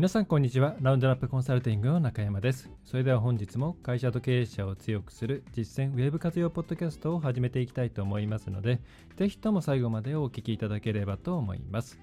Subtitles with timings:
[0.00, 8.80] 皆さんこんにちはラウンドナップコンサルティングの中山ですそれでは本日も会社と経営者を強くする実践ウェブ活用ポッドキャストを始めていきたいと思いますので
[9.18, 12.00] ぜひとも最後までお聞きいただければと思います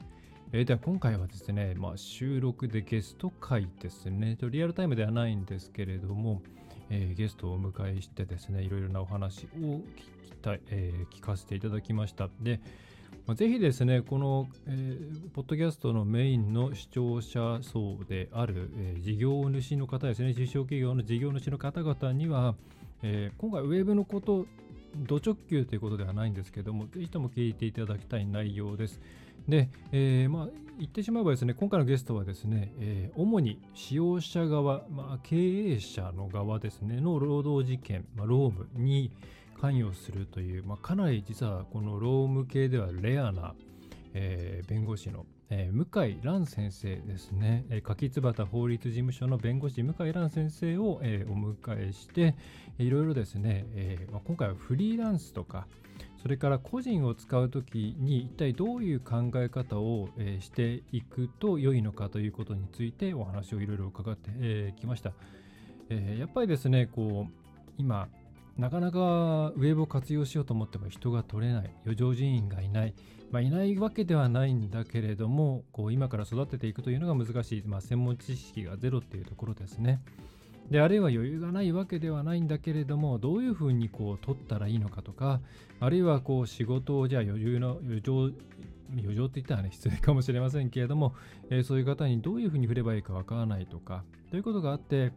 [0.52, 4.38] えー、では今回はですね、まあ、収録でゲスト会ですね。
[4.40, 6.42] リアルタイムではないんですけれども、
[6.90, 9.82] えー、ゲストをお迎えしてですね、いろいろなお話を聞
[10.24, 12.30] きたい、えー、聞かせていただきました。
[12.40, 12.62] で、
[13.28, 22.56] まあ、ぜひですね、この、えー、ポッドキャストのメインの視聴者層である、えー、事業主の方ですね、中小企業の事業主の方々には、
[23.04, 24.48] えー、今回ウェブのこと、
[24.96, 29.02] ド直球ということではないんですけども、ぜひとも聞いていただきたい内容です。
[29.46, 39.12] で、えー、まあ、言ってしまえばですね、今回のゲストはですね、えー、主に使用者側、まあ、経営者の側ですね、の労働事件、まあ、労務に、
[39.60, 43.54] 関与するという、まあ、かなり実はこの労務系ではレアな、
[44.14, 52.36] えー、弁護士の、えー、向井蘭先生ですね、えー、柿椿法律事務所の弁護士向井蘭先生を、えー、お迎えして、
[52.78, 55.68] いろいろですね、えーまあ、今回はフリーランスとか、
[56.22, 65.14] それから個人を使うときに一体どういう考え方を、えー、していくと良いのかということについてお話をいろいろ伺ってき、えー、ました、
[65.90, 66.20] えー。
[66.20, 68.10] やっぱりですね、こう今
[68.58, 68.98] なかなか
[69.56, 72.94] ウェブを活用しようと思っても人が取れない、余剰人員がいない、
[73.32, 80.02] まあ、いないわけではないんだけれども、こう今から育てていくというのが難しい、まあ、専門知識がゼロっていうところですね。
[80.72, 85.40] であるいは余裕がないわけではないんだけれども、どういうふうにこう取ったらいいのかとか、
[85.80, 88.32] あるいはこう仕事をじゃあ余裕の余剰
[88.92, 91.14] 余剰って言ったらね、失礼かもしれませんけれども、
[91.50, 95.12] えー、そういう方にどういうふうに振ればいいかわからないとか、ということがあって、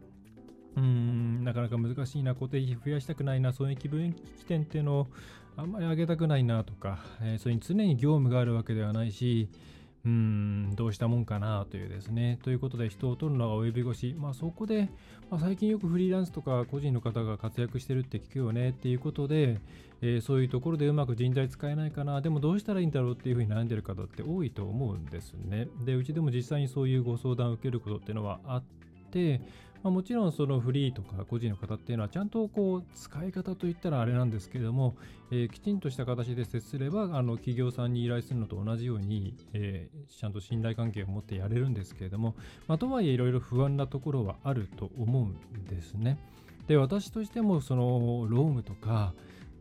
[0.76, 5.06] うん、なかなか難しいな、固定費増やしたくないな、そういう気分起点っていうのを
[5.56, 9.48] あんまり上げたくないなとか、えー、それに常に業務があるわけではないし、
[10.04, 12.38] うん、どうしたもんかなというですね。
[12.42, 14.14] ということで、人を取るのが及び腰。
[14.14, 14.88] まあ、そこで、
[15.30, 19.60] まあ、最近よくフリーランスとか個人の方が活躍してるって聞くよねっていうことで、
[20.00, 25.68] えー、そういうところでうまく人材使えないかな、でもどうしたらいいんだろうっていうふうに悩んでる方って多いと思うんですね。
[25.84, 28.62] で、うちでも実際にそういうご相談を受けることっていうのはあっ
[29.10, 29.42] て、
[29.82, 34.94] まあ、もちろんそのフリーとか個人の方っていうのはちゃんとこう使い方といったらあれなんですけれども、
[35.30, 42.34] えー、きちんとした形で接すればあの企業さんに依頼するのと同じように、えー、ちゃんと信頼関係を持ってやれるんですけれども、
[42.68, 46.18] まあ、とはいえいろいろ不安なところはあると思うんですね。
[46.66, 49.14] で私としてもそのロームとか、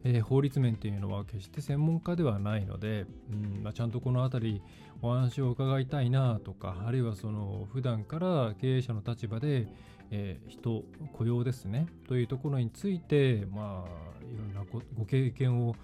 [0.03, 4.61] えー、法律面というのは決して専門家ではないので、うんまあ、ちゃんとこの辺り
[5.01, 9.67] お話を伺いたいなとかあるいはその普段から経営者の立場で、
[10.11, 10.83] えー、人、
[11.13, 14.63] 雇用ですね、というところについて、まあ、いろんな
[14.97, 15.75] ご経験を、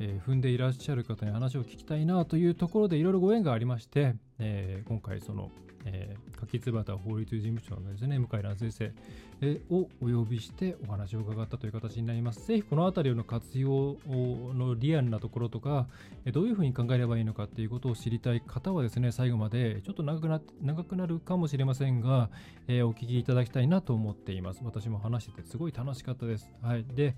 [0.00, 5.50] えー、踏んでいらっしゃる方に話を聞きたいなというところでいろいろご縁がありまして、えー、今回その、
[5.84, 8.92] えー、柿椿法律事務所のですね、向井蘭先生、
[9.40, 12.46] えー、をお呼びしてお話を伺ったという形になります。
[12.46, 15.86] ぜひこのあたりの活用のリアルなところとか、
[16.24, 22.30] えどういうふうに考えればいいのかっていうことを知りたい方はですね、最後までちょっと長くな長くなるかもしれませんが、
[22.66, 24.60] えー、お聞きいただきたいなと思っています。
[24.64, 26.50] 私も話しててすごい楽しかったです。
[26.62, 26.84] はい。
[26.84, 27.14] で、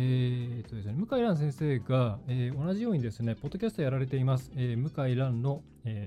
[0.00, 5.62] えー、っとですね、向井蘭先生が、えー、同じようにですね、ポッドキャストやられています、えー、向井蘭の、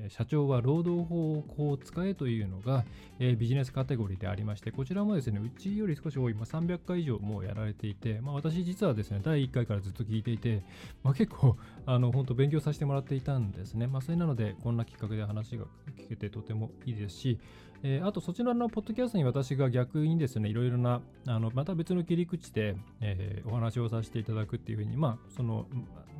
[0.09, 2.86] 社長は労働法をこう使えというのが、
[3.20, 10.64] ビジネスカテゴリーでありまして、こちらもですね、うちより少し多い、まあ、300回以上もうやられていて、まあ、私実はですね、第1回からずっと聞いていて、
[11.04, 13.88] まあ、結構、あの、本当勉強させてもらっていたんですね。
[13.88, 15.66] まあ、それなので、こんなきっかけで話が
[15.98, 17.40] 聞けてとてもいいですし、
[17.84, 25.66] えー、あとそちらのポッドキャストに私が逆にですね、いろいろな、あのまた別の切り口で、えー、お話をさせていただくっていうふうに、まあ、その、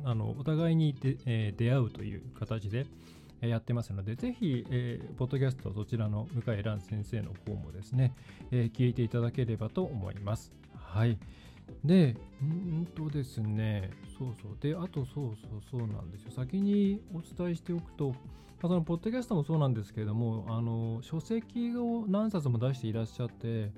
[0.04, 2.86] あのお互いにで、えー、出会うという形で、
[3.48, 8.14] やってますので、ぜひ、えー、ポッドキャストそちらの向井蘭先生の方もですね、
[8.50, 10.52] えー、聞いていただければと思います。
[10.76, 11.18] はい。
[11.84, 14.56] で、うんとですね、そうそう。
[14.60, 16.30] で、あとそうそうそうなんですよ。
[16.30, 18.14] 先にお伝えしておくと、ま
[18.64, 23.72] あ、そのポッドキャストもそうなんですけれども、あの書籍を何冊も出していらっしゃって、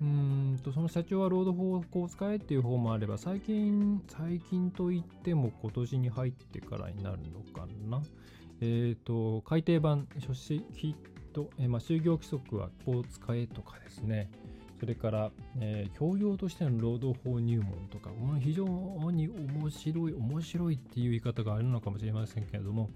[0.00, 8.02] うんとその社長は労働法を使えっていう方もあれば、最近、最近といっても今年に入ってからになるのかな。
[8.60, 8.64] え
[8.98, 10.64] っ、ー、と、改訂版書式
[11.32, 14.30] とえー、まあ、就業規則はこう使えとかですね、
[14.80, 15.30] それから、
[15.60, 18.10] えー、教養としての労働法入門とか、
[18.40, 18.64] 非常
[19.10, 22.90] に面白い、面白いっていう言い方があるのかもしれませんけれども、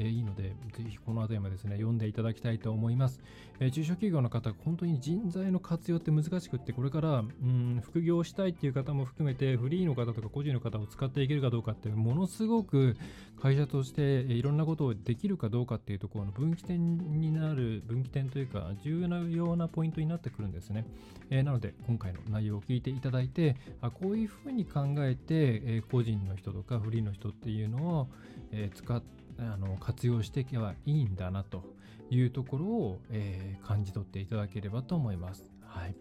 [0.00, 3.20] え、いいので、ぜひこの辺りもですね、読んでいただきたいと思います。
[3.60, 12.96] え、中小企業の方、本当に人材の活用って難しくって、これから、うん、副業したいっていう方も含めて、フリーの方とか個人の方を使っていけるかどうかって、ものすごく
[13.38, 20.86] 会社としていろんなことをできるかどうかっていうところの分岐点になる、分岐点というか、重要なようなポイントになってくるんですね。
[21.28, 28.08] え、なので、今回の内容を聞いていただいて、あこういうふうに考えて、え個人の人とかフリーの人っていうのを、
[28.52, 31.64] え使って、あの活用していけばいいんだなと
[32.10, 35.50] いうところを、えー、感じ取っていただければと思います。
[35.62, 35.94] はい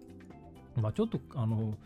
[0.75, 1.77] まあ、ちょっとあの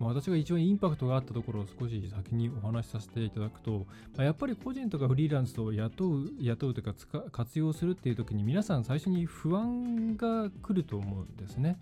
[0.00, 3.86] 私が一番インパクトがあったところを少し先にお話しさせていただくと、
[4.16, 6.94] まあ、やっぱり個人とかフリーランスを雇う、雇うというか
[7.30, 11.78] 活用するっていう時に皆さん最初に不安が来ると思うんですね。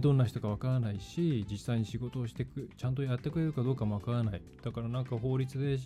[0.00, 4.42] どんな人かわからないし、実際に仕事をしてく、ちゃんとやってくれるかどうかもわからない。
[4.62, 5.78] だからなんか法律で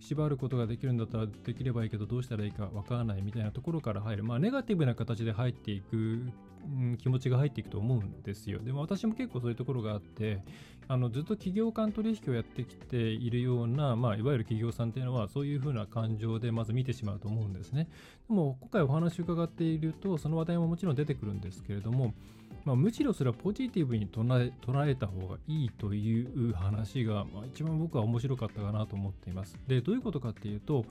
[0.00, 8.60] 縛ることができるんだったらできればいいけどどうしたらいいかわからないみたいなところから入る、まあ、ネガティブな形で入っていく、うん、気持ちが入っていくと思うんですよ。
[8.60, 10.42] でも私も結構そういうところがあって
[10.86, 17.88] あのずっと企業間取引をやってきているような、まあ、いわゆる企業さんっていうのはそういうふうな感情でまず見てしまうと思うんですね。
[18.28, 22.14] でも今回お話を伺っているとその話題ももちろん出てくるんですけれども
[22.68, 29.58] まあ、むしろそれはポジティブに捉え捉えた方がいいという話が、まあ、一番僕は面白かったかなと思っています。
[29.66, 30.84] で、どういうことかっていうと、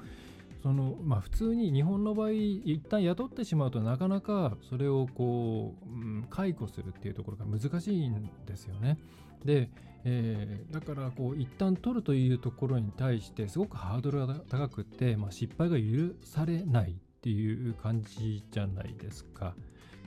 [0.63, 8.97] そのまあ、普通に日本の場合、一旦雇ってしまうとなかなかそれをこう、うん、解雇するっていうところが難しいんですよね。
[9.45, 9.69] で、
[10.03, 19.53] えー、だからこう一旦取るというところに対してすごくハードルが高くて、まあ、失敗が許されないっていう感じじゃないですか。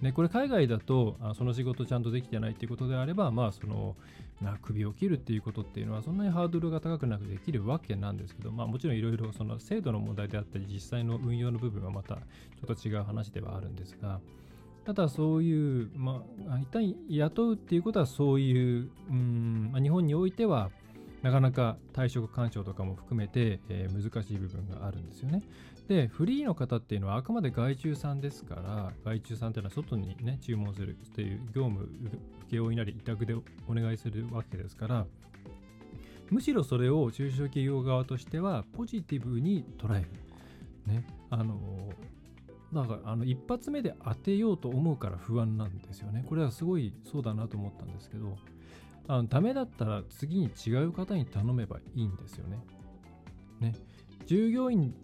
[0.00, 3.96] ね、これ海外だとあその仕事ちゃんとできてないっていうことであれば、まあその
[4.40, 14.20] まあ、首を切るっていうことっていうのはそんなにハードルが高くなくできるわけなんですけど、まあ、もちろんいろいろその制度の問題であったり実際の運用の部分はまたちょっと違う話ではあるんですが
[14.86, 20.70] ただそういう、まあ、一旦雇うっていうことはそういう、うんまあ、日本においては
[21.22, 25.42] なかなか退職干渉とかも含めて、えー、難しい部分があるんですよね。
[25.90, 31.90] で、フリーの方っていうのはあくまで外注さんですから、外注さんっていうのは外にね、注文するっていう業務
[32.48, 33.42] 請負なり委託でお
[33.74, 35.06] 願いするわけですから、
[36.30, 40.10] むしろそれを中小企業側としてはポジティブに捉える。
[40.86, 41.04] ね。
[41.28, 41.88] あの、
[42.72, 46.24] だからあの一発目で当てようと思うから不安なんですよね。
[46.28, 48.38] これはすごいそうだなと思ったんですけど、
[49.08, 52.60] あのダメだったら次に違う方に頼めばいいんですよね。
[53.58, 53.74] ね。
[54.26, 54.94] 従業員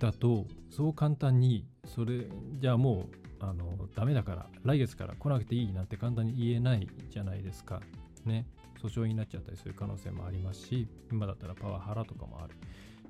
[0.00, 2.26] だとそう簡単にそれ
[2.58, 7.80] じゃあもうあのダメだから来月から来なくていいなんて簡単に言えないじゃないですか。
[8.24, 8.46] ね。
[8.82, 12.54] 訴訟になっちゃったりする可能性もありますし今だったらパワハラとかもある。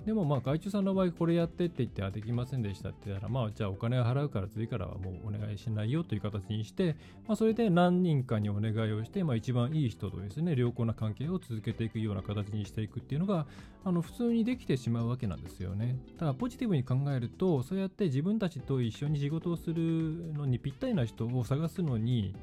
[0.05, 13.47] でもまあ外注さんの場合これやってって言ってあできませんでしたって言ったらまあじゃあお金を払うから次からはもうお願いしないよという形にして、まあ、それで何人かにお願いをして、まあ、一番いい人とですね良好な関係を続けていくような形にしていくっていうのが
[13.85, 22.35] あの普通にできてしまうわけなんですよねただポジティブに考えるとそうやって自分たちと一緒に仕事をするのにぴったりな人を探すのに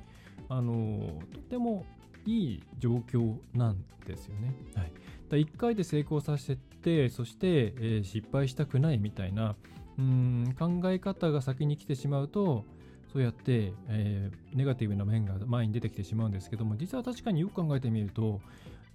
[0.49, 1.85] あのとても
[2.25, 4.53] いい状況なんですよね。
[4.75, 4.91] はい、
[5.29, 9.55] だ1回で成功させてそして、えー、失敗したくないみたいな
[9.97, 12.65] うん考え方が先に来てしまうと
[13.11, 18.41] そうやって、えー、ネガティブな面が前に出てきてしまうんですけども実は確かによく考えてみると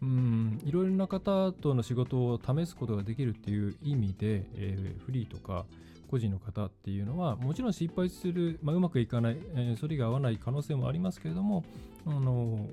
[0.03, 5.65] うんいろいろな方との仕事を試すことができるっていう意味で、えー、フリーとか
[6.11, 11.65] 個人の方っていうのはもちろん失敗する、まあ、うまくいかない、えー、それが合わない可能性もありますけれども
[12.07, 12.67] あの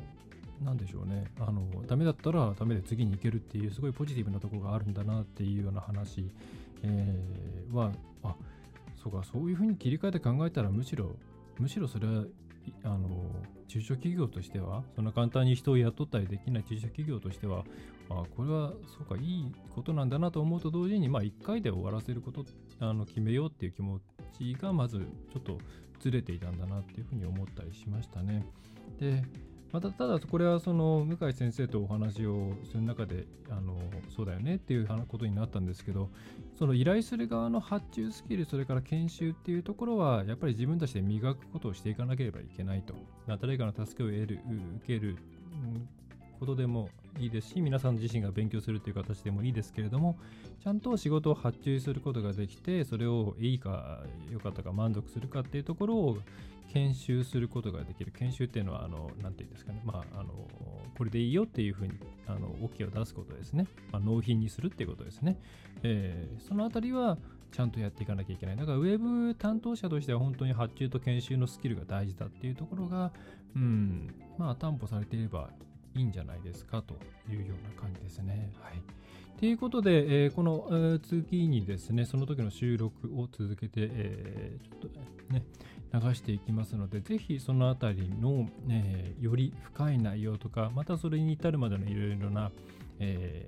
[0.62, 6.30] なんでしょうね、あの、ダメだったらダメで次に行けるっていう、すごいポジティブなとこがあるんだなっていうような話、
[6.84, 7.92] えー、は、
[8.24, 8.36] あ、
[9.02, 11.16] そうか、そういうふうに切り替えて考えたら、むしろ、
[11.58, 12.26] むしろそれは、
[12.84, 13.08] あの、
[13.68, 17.64] 中小企業としては、そんな簡単に人を雇ったりできない中小企業としては、
[18.10, 22.46] あこれは、そうか、いいことなんだなと思うと同時に、まあ、1回で終わらせること、
[22.80, 24.00] あの、決めようっていう気持
[24.38, 25.00] ちが、まず、
[25.32, 25.58] ちょっと
[26.00, 28.46] ずれていたんだなっていうふうに思ったりしましたね。
[29.00, 29.24] で、
[29.72, 33.78] またただこれはその向井先生とお話をする中であの
[34.16, 36.10] そうだよねっていうことになったんですけど
[36.58, 42.96] その依頼する側の発注スキルそれから研修っていうところはやっぱり自分たちで磨くことをしていかなければいけないと。
[43.40, 44.40] 誰かの助けを得る
[44.84, 45.18] 受ける
[46.40, 50.18] ことでもいいですし皆さん自身が勉強するという形でもいいですけれども
[50.64, 56.18] ちゃんと仕事を発注することができてそれをいいか良かったか満足するかっていうところを
[56.74, 60.34] 研修することができる研修っていうのはあのなんていうんですかねまああの
[60.98, 61.94] これでいいよっていうふうに
[62.28, 65.40] あの OK を出すことですね、まあ、納品にするっていうことですね、
[65.84, 67.18] えー、そのあたりは
[67.52, 68.58] ちゃんとやっていかなきゃいけない。
[68.58, 73.12] だから、ウェブ担当者としては本当に発注と研修のスキルが大事だっていうところが、
[73.56, 75.50] うん、まあ、担保されていれば
[75.96, 76.96] いいんじゃないですかと
[77.32, 78.52] いうような感じですね。
[78.62, 78.82] はい。
[79.40, 85.44] ということで、えー、この、えー、次にですね、その時の収録を続けて、えー、ちょっとね、
[85.94, 92.52] 流していきますので、ぜひそのあたりの、えー、より深い内容とか、またそれに至るまでのいろいろな、
[93.00, 93.48] え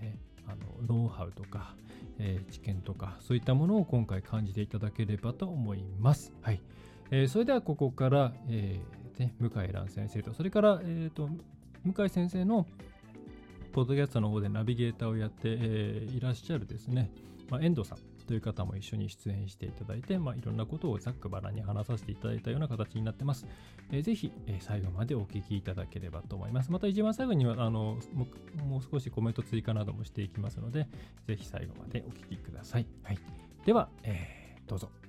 [0.00, 0.54] ーね、あ
[0.90, 1.74] のノウハウとか、
[2.18, 6.32] えー、知見とか、そういったものを今回感じていただければと思います。
[6.42, 6.60] はい。
[7.10, 11.28] えー、それではここから、えーね、向井蘭先生と、それから、えーと、
[11.84, 12.66] 向井先生の
[13.72, 17.10] ポッドキャストの方でナビゲーターをやって、えー、いらっしゃるですね、
[17.50, 17.98] まあ、遠藤さん
[18.32, 23.46] という方も一緒に出演していただいて、まあ、いろんなことをざっくばらに話させていただいたような形になってます。
[23.90, 26.72] えー、ぜひ、えー、最後までお聞きいただければと思います。
[26.72, 27.98] また一番最後にはあの
[28.66, 30.88] もう少しコメント追加などもしていきますので、
[31.26, 32.86] ぜひ最後までお聞きください。
[33.02, 33.18] はい、
[33.66, 35.01] では、えー、どうぞ。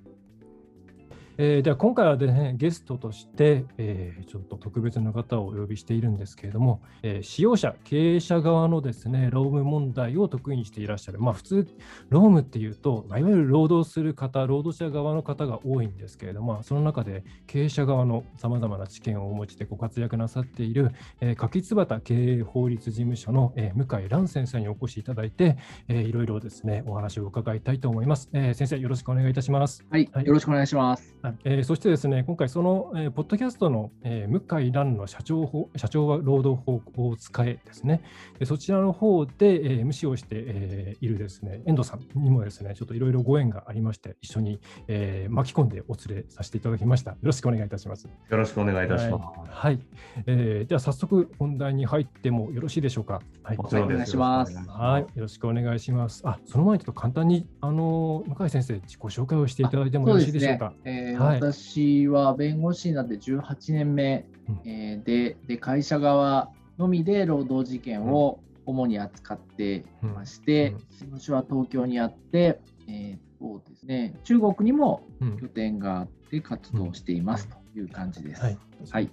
[1.40, 11.20] えー、では今回はですね、ゲストとして、えー、ちょっと特別な方をお呼びしているんですけれども、えー、使用者、経営者側のですね、労務問題を得意にしていらっしゃる。
[11.20, 11.68] まあ普通、
[12.10, 28.30] 労務っていうと、いわゆる労働する方、労働者側の方が多いんですけれども、その中で経営者側のさまざまな知見をお持ちでご活躍なさっている、えー、柿椿経営法律事務所の、えー、向井蘭先生にお越しいただいて、えー、いろいろですね、お話を伺いたいと思います。
[28.34, 29.84] えー、先生、よろしくお願いいたします。
[29.90, 31.23] はい、はい、よろしくお願いします。
[31.46, 38.04] えー、そしてですね、今回その、えー、ポッドキャストの、えー、向井蘭の社長法社長は労働法を使えですね、
[38.44, 47.12] そちらの方で、えー、MC をして、えー、いるですね、遠藤さんにもですね、ちょっといろいろご縁がありまして、一緒に、えー、巻き込んでお連れさせていただきました。
[47.12, 48.04] よろしくお願いいたします。
[48.04, 49.50] よろしくお願いいたします。
[49.50, 49.80] はい。
[50.26, 53.22] えー、では早速本題に入ってもよろしいでしょうか。
[53.44, 54.58] はい、お願いします。
[54.68, 56.22] はい、よろしくお願いします。
[56.26, 60.74] あ、その前にちょっと簡単にあの向井先生自己紹介をしていただいてもよろしいでしょうか。
[60.84, 70.76] うねえーはい、私は弁護士になって18年目、うん、えー、でで会社側のみで労働事件を主に扱っていまして、うん。
[70.76, 75.06] うん、事務所は東京にあって、えーそうですね、中国にも
[75.42, 78.42] 拠点があって活動していますという感じです。
[78.42, 78.58] はい、
[78.90, 79.10] はい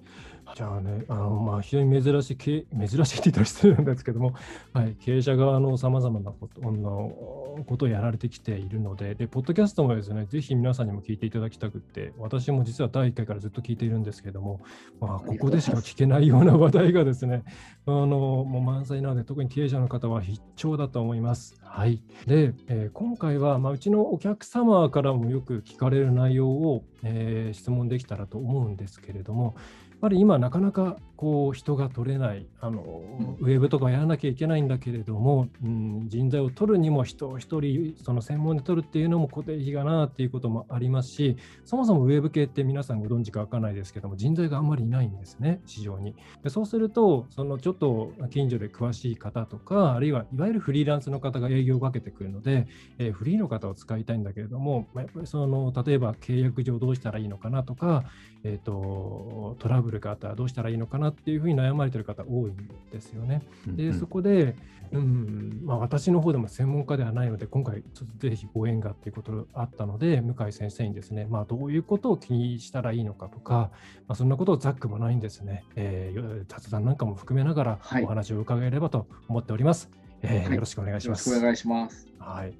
[0.56, 4.34] じゃあね、あのまあ、非常に珍しい、珍しいって言ったら失礼なんですけども、
[4.72, 14.60] はい、経営者側のさまざまなことのことをやられてきているのでで、ポッドキャストもですね、ぜひ皆さんにも聞いていただきたくって、私も実は第1回からずっと聞いているんですけども、
[15.00, 17.44] まあ、ここでしか聞けないような話題がですね、
[17.86, 21.60] あのもう満載なので、特に経営者の方は必聴だと思います。
[21.62, 29.54] はい、で、えー、今回は、まあ、うちのお客様からもよく聞かれる内容を、えー、質問できたらと思うんですけれども、
[30.00, 33.02] ぱり今なかなかこう人が取れないあの、
[33.40, 41.36] ウェブとかやらなきゃいけないんだけれども、うん、人材を取るにも人を一人その専門で取るっていうのも固定費がなっていうこともありますし
[41.66, 46.14] そもそもウェブ系って皆さんご存知か分からないですけども人材があんまりいないんですね市場に。
[46.42, 58.04] でそうするとそのちょっと近所で詳しい方とかあるいはいわゆるフリーランスの方が営業をかけてくるので、えー、フリーの方を使いたいんだけれども、まあ、やっぱりその例えば契約上どうしたらいいのかなとか、
[58.42, 62.56] えーと、トラブルがあったらどうしたらいいのかなっていうふうに悩まれてる方多いん
[62.92, 63.42] ですよね。
[63.66, 64.56] で、そこで、
[64.92, 73.70] うんまあ、私の方でも専門家ではないので、今回、ちょっとぜひご縁がっていうことがあったので、向井先生にですね、まあ、どういうことを気にしたらいいのかとか、
[74.08, 79.88] まあ、そんなことをざっくばないんですね、えー、雑談なんかも含めながらお話を伺えればと思っております。
[80.22, 81.28] はい、えー、よろしくお願いします。
[81.28, 82.08] よろしくお願いします。
[82.18, 82.54] はい。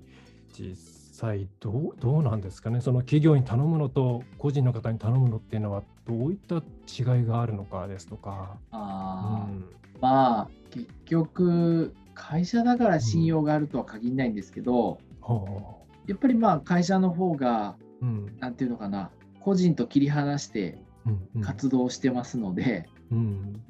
[0.52, 8.58] 実際どうどうなんですかね、その企業に頼むのと個人の方に頼むのっていうのは、どういった違いがあるのかですとか。
[8.72, 9.64] あうん、
[10.00, 14.98] まあ、結局、会社だから信用があるとは限らないんですけど、
[15.28, 15.36] うん、
[16.08, 20.82] やっぱりまあ会社の方が、うん、ていうのかな、個人と切り離して
[21.42, 23.62] 活動してますので、うん、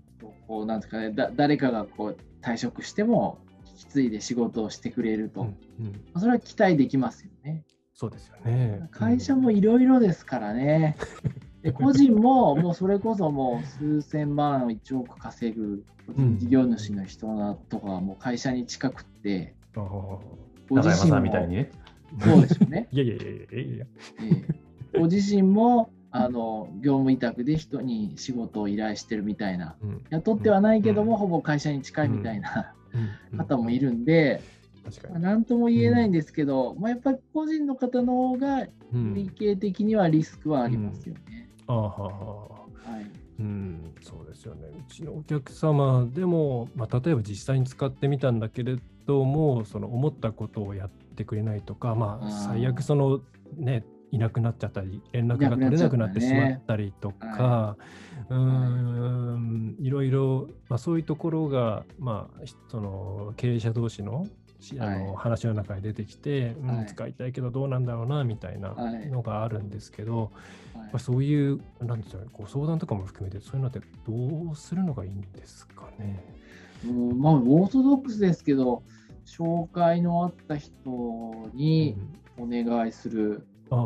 [0.49, 5.57] こうなんですか誰かがこう退職しても引き継いで仕事をしてくれると、うん
[6.15, 7.65] うん、それは期待できますよね。
[7.95, 8.89] そうですよね。
[8.91, 10.97] 会社もいろいろですからね。
[11.63, 15.85] で個人ももうそれこそもう数千万、1億稼ぐ
[16.39, 17.27] 事業主の人
[17.69, 19.85] とかはもう会社に近くって、うん、
[20.69, 21.71] ご自身もみたいにね。
[22.19, 22.89] そうですよね。
[22.91, 23.87] いやいやいやいやいや。
[24.93, 29.77] えー、ご自身もあの業務委託で人に仕事を依頼してるみたいな、
[30.11, 32.75] 雇ってはないけども、ほぼ会社に近いみたいな、
[33.37, 34.43] 方もいるんで、
[35.11, 41.50] まあ、なんとも言えないんですけど、まあ、やっぱり個人の方の方が理系的にはリスクはありますよね。
[41.73, 42.49] あは
[42.85, 43.11] はい。
[43.39, 44.69] うん、そうですよね。
[44.69, 53.21] うちのお客様でも、まあ、例えば実際に使ってみたんだけれども、その思ったことをやってくれないとか、まあ、最悪その
[53.57, 57.77] ね、いなくなっちゃったり、連絡が取れなくなってしまったりとか、
[58.29, 59.89] うん、い。
[59.89, 64.27] ろいろ、まあ、そういうところが、まあ、その経営者同士の
[64.79, 68.75] あの、はい、話の中に出てきて、うん、使いたいけどどうなんだろうなみたいな
[69.11, 70.31] のがあるんですけど、
[70.75, 76.25] はい、そういうなんですよ、ね、ご相談とかも含めてそういうのってどうするのがいいんですかね？
[76.87, 78.83] うんまあ、オーソドックスですけど
[79.27, 80.71] 紹介のあった人
[81.55, 81.97] に
[82.39, 83.77] お願いすると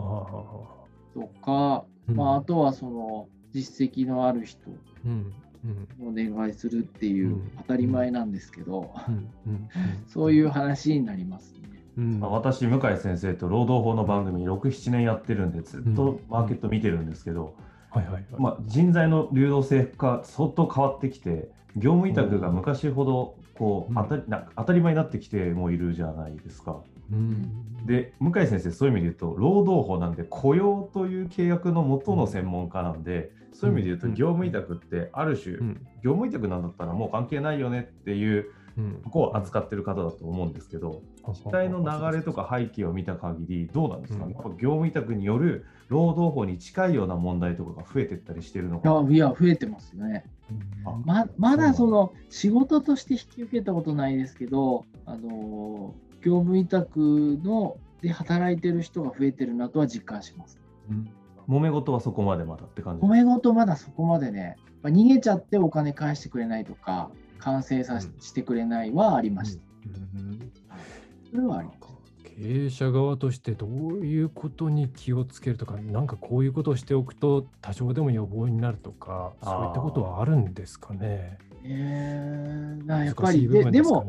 [1.45, 4.61] か、うん、まあ、あとはその実績のある人
[6.01, 8.95] お願いするっていう当たり前なんですけど、
[10.07, 11.61] そういう話になりますね。
[11.99, 12.21] うん。
[12.21, 17.55] まあ、私、向井先生と労働法の番組6、7年やってるんで、ずっとマーケット見てるんですけど、
[18.39, 26.81] ま人材の流動性が相当変わってきて、業務委託が昔ほどこう当たりな当たり前になってきてもいるじゃないですか。
[27.13, 35.57] うん、で向井先生そういう意味で言うと労働法なんで雇用という契約の元の専門家なんで、そういう意味で言うと業務委託ってある種、
[36.03, 38.51] 業務委託なんだったらもう関係ないよねっていう
[39.05, 49.07] ここを扱ってる方だと思うんですけど、実態の流れとか背景を見た限りどうなんですかね、業務委託による労働法に近いような問題とかが増えてったりしてるのか。
[49.09, 50.25] いや増えてますね。
[51.05, 60.59] ままだその仕事として引き受けたことないですけど、あの業務委託ので働いてる人が増えてるなとは実感します。
[60.91, 61.09] うん
[61.49, 69.63] 揉め事はそこまでまだって感じ揉め事まだそこまでね、まあ、逃げちゃってお金返してくれないとか、完成させてくれないはありました。
[70.17, 70.21] うん。
[70.21, 70.53] うん、
[71.31, 71.81] それはあります。
[72.37, 73.71] 経営者側としてどう
[74.05, 81.39] いうことに気をつけるとか、なんかこういうことをしておくと多少でも予防になるとか、そういったことはあるんですかね？
[81.63, 84.05] えー、やっぱりで、でも、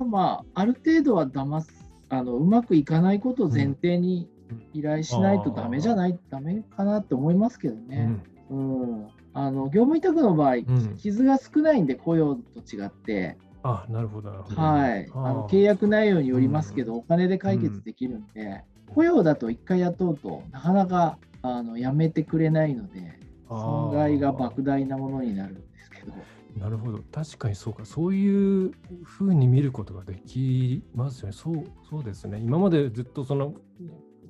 [0.00, 1.72] うん、まあ、ある程度は騙す
[2.10, 4.28] あのうまくいかないことを前提に
[4.72, 8.20] 依頼しないとダメじゃない、ダメかなって思いますけどね。
[8.50, 9.08] うん、うん。
[9.32, 26.12] あの業務委託の場合、うん、傷が少ないんで雇用と違って、あなるほどはい、あの契約内容によりますけど、お金で解決できるんで、雇用だと1回雇うとなかなかあのやめてくれないので、損害が莫大なものになるんですけど。
[26.58, 27.00] なるほど。
[27.12, 27.84] 確かにそうか。
[27.84, 28.72] そういう
[29.04, 31.32] ふうに見ることができますよね。
[31.32, 32.40] そうそうですね。
[32.40, 33.54] 今までずっとその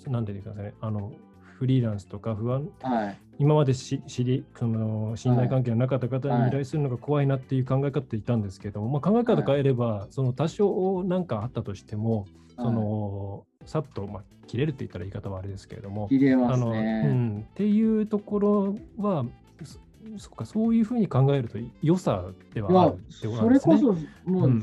[0.09, 1.13] 何て言うんですかねあの
[1.61, 12.25] フリーランスとか不安、はい、今までし知りその信頼関係のなかった方に依頼するのが怖いなっていう考え方っていたんですけど、まあ、考え方変えれば、その多少何かあったとしても、
[12.57, 19.27] そのさっと、まあ、切れるって言ったら言い方はあれですけれども、切れますね、うん、っていうところは
[20.17, 23.79] そっかそういうふうに考えると良さではあるってことなんですね。
[23.79, 24.63] それこそもう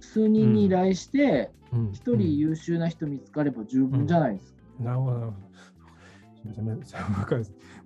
[0.00, 1.50] 数人に依頼して
[1.92, 4.60] 一、うん、人優秀な人見つかれば十分じゃないですか。
[4.80, 5.34] なるほど。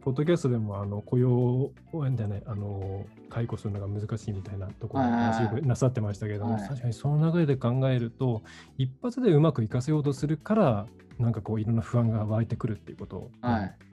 [0.04, 8.42] ポッドキャストでもあの雇用をじゃないあの解雇するのが難しいみたいなところを話なさってましたけども、確かにその流れで考えると
[8.76, 10.86] 一発でうまくいかせようとするから
[11.18, 13.30] なんかこういろんな不安が湧いてくるっていうこと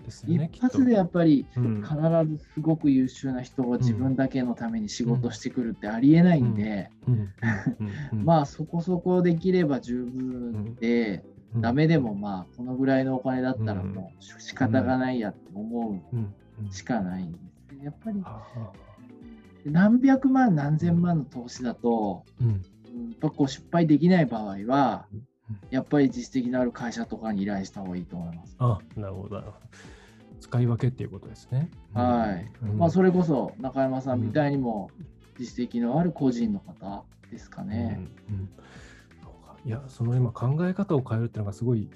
[0.03, 1.63] ですよね、はい、一発でやっぱり必
[2.27, 6.89] ずすごく優秀な人が自分だけのために仕事してくるってありえないんで
[8.11, 11.23] まあそこそこできれば十分で、
[11.55, 16.01] ダメでもまあこのぐらいのお金だったらもう仕方がないやって思
[16.69, 17.83] うしかないんです。
[17.83, 18.23] やっぱり
[19.65, 25.07] 何百万何千万の投資だと、うん、こう失敗できない場合は、
[25.69, 28.55] やっぱり実績のある会社とかに依頼した方がいいと思います。
[28.59, 29.43] あなるほど。
[30.39, 31.69] 使い分けっていうことですね。
[31.93, 32.51] はい。
[32.63, 34.89] うん、まあそれこそ中山さんみたいにも
[35.39, 37.99] 実績のある個人の方ですかね。
[38.29, 38.49] うんうん
[39.63, 41.87] いや、その今考え方を変えるっていうのがすごい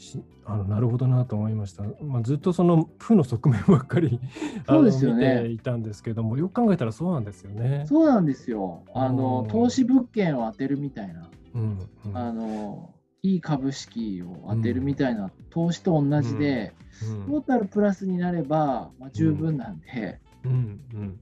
[0.45, 1.83] あのなるほどなと思いました。
[2.03, 4.19] まあ、ずっとその負の側面ばっかり
[4.67, 7.85] そうですよ、ね、見ていたんですけども、よく考えたらそうなんですよね。
[7.87, 8.83] そうなんですよ。
[8.93, 16.75] あの投資物件を当てるみたいな、うんうん、あのいい株式を当てるみたいな、投資と同じで、
[17.09, 20.19] うん、トータルプラスになれば、まあ、十分なんで。
[20.45, 21.19] うんうん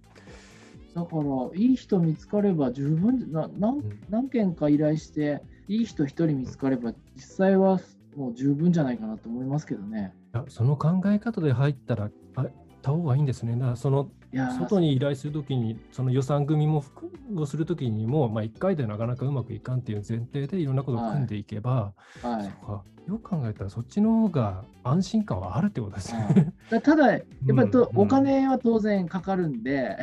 [0.94, 7.80] だから、いい人見つかれば十分な何何件か依頼して、いい人1人見つかれば、実際は
[8.15, 10.13] もう十分じゃないかなと思いますけどね。
[10.47, 13.54] その考え方で入ったらあった方がいいんですね。
[13.54, 16.84] だからその外に依頼するときに、その予算組も
[17.36, 22.84] をするときにも、まあ、1回でなかなかうまくいかんっていう前提でいろんなことを組んでいけば、はい、そうか。
[23.08, 26.54] よく考えたらそっちの方が安心感はあるってことですね。
[26.84, 27.22] ただ、やっ
[27.56, 29.98] ぱりと、お金は当然かかるんで、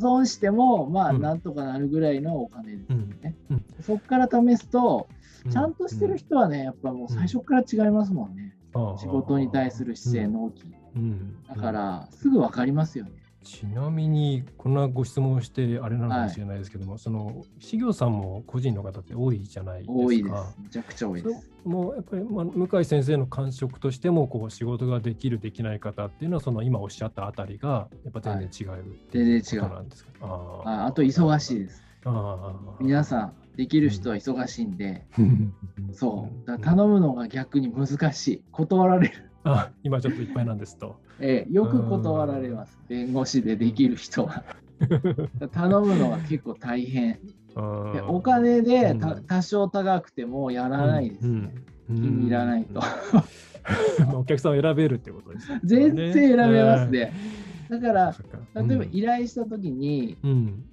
[0.00, 3.36] 損しても、まあ、なんとかなるぐらいのお金ですよね。
[3.80, 5.06] そこから試すと、
[5.50, 8.56] ちゃんとしてる人はね、やっぱもう最初から違いますもんね。
[8.98, 10.64] 仕事に対する姿勢、納期。
[11.48, 13.12] だから、すぐ分かりますよね。
[13.42, 19.92] ちなみにこんなご質問をしてあれなのかもしれないですけども、はい、その事業さんも個人の方って多いじゃないですか。
[19.92, 20.34] 多いです。
[20.62, 21.50] めちゃくちゃ多いです。
[21.62, 28.80] もうやっぱり、まあ、向井先生の感触としてもこう仕事ができるできない方っていうのはその今おっしゃったあたりがやっぱ全然違う、はい、
[29.10, 30.10] 全然違うなんですか？
[30.22, 31.82] あああと忙しいです。
[32.06, 35.54] あ皆さんできる人は忙しいんで、うん、
[35.92, 39.30] そうだ頼むのが逆に難しい断られる。
[39.44, 40.96] あ今ちょっといっぱいなんですと。
[41.20, 44.42] ええ、よく断られます、弁護士でできる人は。
[45.52, 47.18] 頼むのは結構大変。
[48.08, 48.96] お金で
[49.28, 51.54] 多少高くてもやらないです、ね、
[51.86, 52.80] 気に入らないと。
[54.12, 57.12] お客さんを選べるってことです、ね、全然選べますね。
[57.70, 58.14] だから、
[58.54, 60.16] 例えば依頼したときに、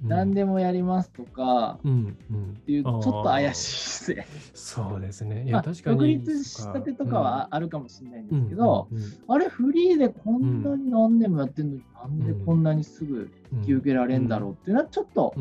[0.04, 4.28] 何でもやりますとか、っていう、ちょっと怪しいですね。
[4.54, 5.46] そうですね。
[5.46, 5.98] いや、確かに。
[5.98, 8.88] 独立したてとかはあるかもしれないんですけど、
[9.28, 15.34] あれ、フリーでこんなに何年もやってるのに、なんでこんなにすぐ引き受けられるんだろうっていうのは、ちょっと、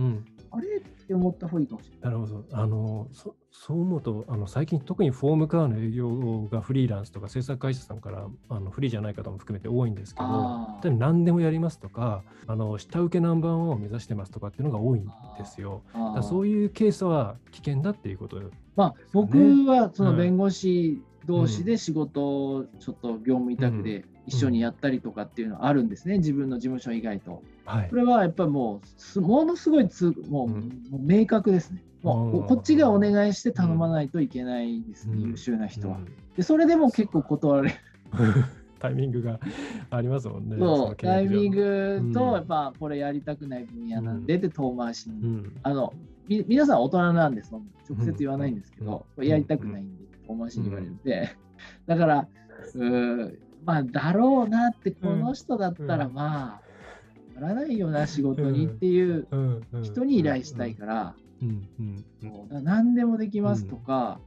[0.53, 2.01] あれって思った方がいいかもしれない。
[2.03, 2.45] なるほど。
[2.53, 15.05] あのそそう思うと、あの最近特にフォームカーの営業がフリーランスとか制作会社さんからあのフリーじゃない方も含めて多いんですけど、何でもやりますとか、あの下請けナンバーワンを目指してますとかっていうのが多いん
[15.37, 15.83] ですよ。
[16.15, 19.37] だそういうケースは危険だっていうことね、まあ、僕
[19.67, 27.43] はその弁護士同士で仕事をちょっと業務委託で一緒にやったりとかっていうのはあるんですね、自分の事務所以外と。
[27.64, 28.81] はい、これはやっぱりも
[29.14, 30.57] う、ものすごいつもう、も
[30.93, 31.85] う明確ですね。
[32.03, 36.01] もうこっちがお願いして頼まないといけないですね、優秀な人は。
[36.37, 37.77] でそれでも結構断られる。
[38.81, 39.38] タイミングが
[39.90, 40.57] ありますもんね。
[40.59, 40.97] そう。
[40.97, 45.45] タイミングと、やっぱこれやりたくない分野なんで、で遠回しに。
[45.62, 45.93] あの
[46.27, 47.62] み皆さん大人なんです、直
[48.05, 50.97] 接言わないんですけど、やりたくないんで、遠回しに言われるん。
[51.03, 51.37] で、
[51.87, 52.29] だから、
[52.75, 56.61] うまあ、だろうなって、この人だったら、ま
[57.37, 59.27] あ、ならないよな、仕事にっていう
[59.83, 61.14] 人に依頼したいから、
[62.51, 64.21] 何でもできますとか、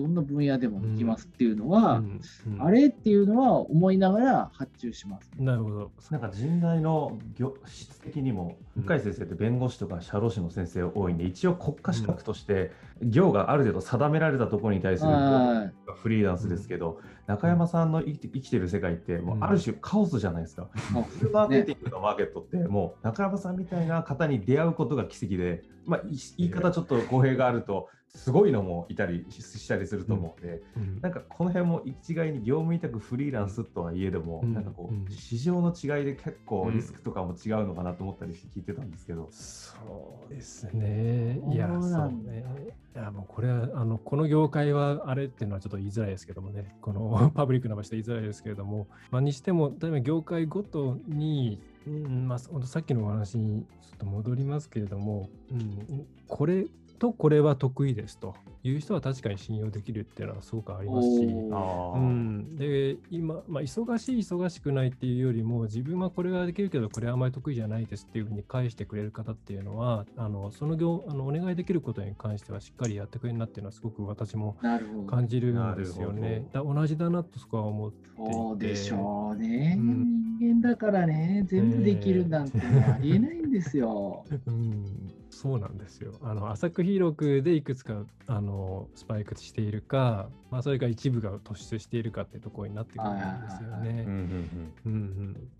[0.00, 2.20] どんな分野でもできますっていうのは、うん
[2.54, 5.90] うん、あれっていうのは思いながら発注します、ね、なるほど。
[6.10, 15.10] なんか人材の業質的にも、向井先生って弁護士とか社労士の先生多いんで、一応国家資格として業がある程度定められたところに対する
[16.02, 20.68] フリーランスですけど、中山さんの生きて生きてる世界ってもうある種カオスじゃないですか。
[21.18, 26.00] フルマーケティングのマーケットってもう中山さんみたいな方に出会うことが奇跡で、まあ、
[26.38, 39.76] 言い方ちょっと語弊があるとすごいのもいたりしたりすると思うんで、うん、なんかこの辺も一概に業務委託フリーランスとはいえども、うん、なんかこう、市場の違いで結構リスクとかも違うのかなと思ったりして聞いてたんですけど、そ
[40.28, 41.40] うですね。
[41.52, 42.44] いやそうね。
[42.92, 46.74] いやもうこれはあのこの業界はあれっていうのはちょっと言いづらいですけどもね。
[46.80, 56.66] この パブリックな場所で言いづらいですけれども、まあ、にしても例えば業界ごとにうんまあ、さっきのお話にちょっと戻りますけれども、うん、これ
[57.00, 74.58] とこれは得意ですという人は確かに信用できるっていうのはすごくありますし、うん、で今、まあ、忙しい忙しくないっていうよりも自分はこれができるけどこれはあまり得意じゃないですっていうふうに返してくれる方っていうのはあのその業あのお願いできることに関してはしっかりやってくれるなっていうのはすごく私も
[75.08, 76.46] 感じるんですよね。
[76.52, 78.32] だ同じだなとそこは思っていて。
[78.32, 84.26] そうでしょうね、うん、人間だからね全部できるなんてありえないんですよ。
[84.46, 86.18] うんそうなんですよ。
[86.22, 94.06] あの浅く広くでいくつかあのスパイクしているか、まあ、それが一部が突出しているかってところになってくるんですよね。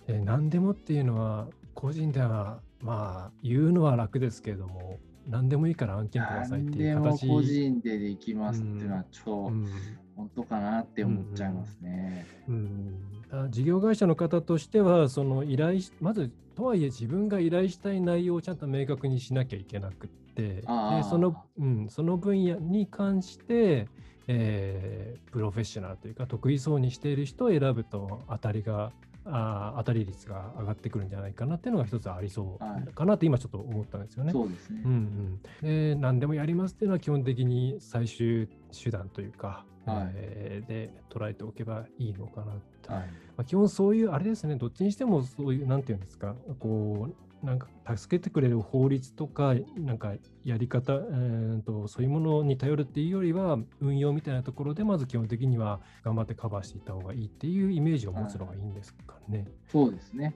[0.08, 7.28] え何でもっていうのは個人ではまあ言うのは楽ですけれども何でもいいから案件くださいっていう形。
[7.28, 9.68] 個人でできますっていうのは超、うん、
[10.16, 12.26] 本当かなって思っちゃいますね。
[12.48, 13.19] うん、うん、
[13.50, 20.62] 事業会社の方としてはその依頼まずとはいえ自分が依頼したい内容をちゃんと明確にしなきゃいけなくってで
[21.08, 23.88] その,、うん、その分野に関して、
[24.26, 28.92] えー、プロフェッショナルというか得意そうにしている人を選ぶと当たりが
[29.26, 34.32] あ当たり率が上がってくるんじゃないかなっていうのが一つありそうかなって今ちょっと思ったんですよね。
[34.32, 43.02] そうですね、うんうん、で何でもやりますっていうのは基本的に最終手段というか、はい、えー、で捉えておけばいいのかなと、はい。
[43.02, 43.06] ま
[43.38, 44.56] あ、基本そういうあれですね。
[44.56, 46.34] どっちにしてもそういうなんていうんですか。
[46.58, 50.12] こうなんか助けてくれる法律とか、なんか
[50.44, 59.38] やり方、えーと、そういうものに頼るっていうよりは、運用みたいなところで、まず基本的には頑張ってカバーしていった方がいいっていうイメージを持つのがいいんですかね。
[59.38, 60.34] はい、そうですね。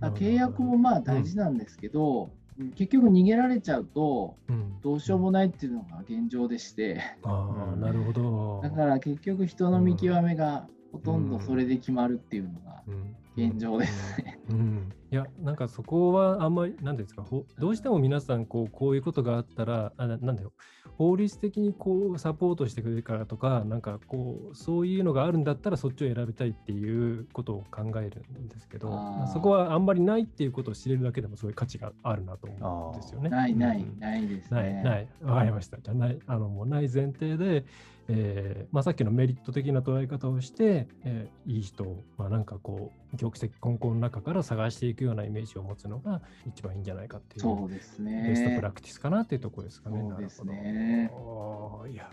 [0.00, 2.30] 契約もまあ大事なんですけど、うん、
[2.76, 4.36] 結局逃げられちゃうと、
[4.82, 8.60] どうしようもないっていうのが現状でして、うん、ああ、なるほど。
[8.62, 12.82] だから結局人の見極めがほとんどそれで決まるっていうのが
[13.36, 14.38] 現状ですね。
[14.50, 17.24] うん、うん、いやなんかそこはあんまり何ですか
[17.60, 20.52] どうしても皆さんこうこういうことがあったらあなんだよ
[20.98, 28.90] 法律的にこうサポートしてくれるからとかなんかこうそういうのがあるんだったらそっちを選びたいっていうことを考えるんですけど
[29.32, 33.30] そこはあんまりないっていうことを知れるだけでもすごい価値があるなと思うんですよね。
[33.30, 34.60] ないない、うん、ないですね。
[34.60, 35.78] ないないわかりました。
[35.78, 37.64] じゃないあのもうない前提で
[38.08, 48.28] えーまあ、さっきのメリット的な捉え方をして、えー、いい人を、まあ、なんかこう玉石混交の中から探していくようなイメージを持つのが一番いいんじゃないかっていうそうですね。
[48.28, 50.00] ベストプラクティスかなっていうところですかね。
[50.08, 51.10] そうですね。
[51.90, 52.10] いや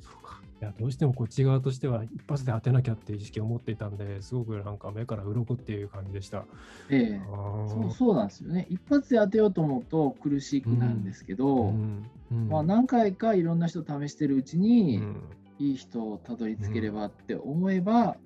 [0.00, 0.40] そうか。
[0.60, 6.44] いやどうしてもこっち側としては一発で当てなきゃっていう意識を持っていたんですごくなんか目から鱗っていう感じでした。
[6.88, 7.20] ええ。
[7.68, 8.66] そうそうなんですよね。
[8.70, 15.16] 一発で当てようと思うと苦しくなるんですけど、うんうん、まあ、何回かいろんな人試してるうちに、うん、
[15.58, 18.16] いい人をたどり着ければって思えば、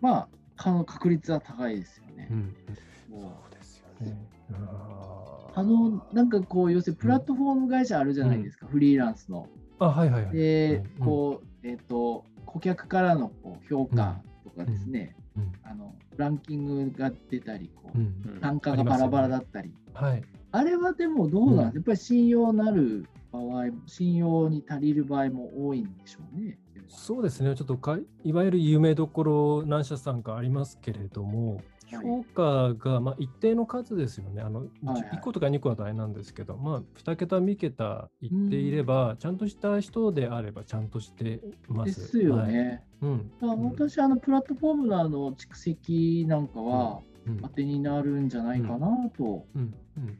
[0.00, 0.28] まあ
[0.84, 2.28] 確率は高いですよね。
[3.10, 4.16] そうですよね。
[5.54, 9.46] あのなんかこう要するにプラットフォーム会社あるじゃないですか、フリーランスの。
[9.78, 10.36] あはいはいはい。
[10.36, 15.42] で、こう、えっ、ー、と、顧客からのこう評価とかですね、うん。
[15.42, 26.58] うん、あのランキングが出たり、こう、単価がバラバラだったり、はい、あれはでもどうなんですか、やっぱり信用なる場合、信用に足りる場合も多いんでしょうね。
[26.88, 34.42] そうですね、ちょっとかいわゆる有名どころ、何社さんかありますけれども、評価がまあ一定の数ですよね。
[34.42, 42.00] あの1個とか2個は大変なんですけど、まあ、2桁、3桁いっていれば、ちゃんとした人であればちゃんとしてます。
[42.00, 42.82] ですよね。
[43.00, 43.10] はい。
[43.10, 43.30] うん、
[43.72, 47.00] 私、あのプラットフォームのあの蓄積なんかは、
[47.42, 49.46] 当てになるんじゃないかなと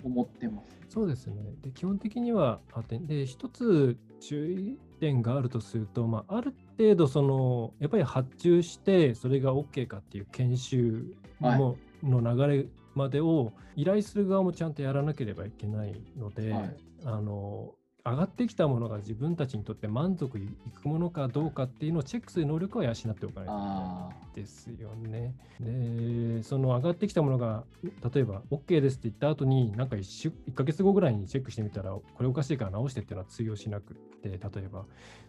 [0.04, 0.80] 思ってます。
[0.88, 1.36] そうですね。
[1.62, 11.04] で基本的には当てで一つ注意点があるとすると、まあ、ある程度そのやっぱり発注してそれが OK かっていう研修
[11.40, 17.74] の,、の流れまでを依頼する側もちゃんとやらなければいけないので、はい、あの
[18.10, 20.48] 上がってきたものが自分たちにとって満足い
[20.82, 25.34] くものかどうかっていうのをチェックする能力は養っておかないといけないですよね。
[25.60, 34.38] で、その上がってきたものが、例えば OK ですって言った後に、なんか 1, 週1ヶ月後ぐらいにチェックしてみたら、これおかしいから直してっていうのは通用しなくって、例え
[34.72, 34.84] ば、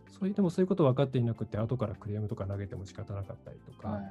[0.07, 4.01] そういうでもそういうこと分かっていなくて、後からクレームとか投げても仕方なかったりとか。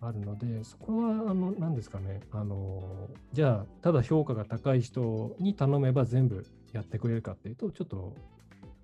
[0.00, 8.14] あるので、そこは、あの、何ですかね、あの、じゃあ、ただ評価が高い人に頼めば全部やってくれるかっていうと、ちょっと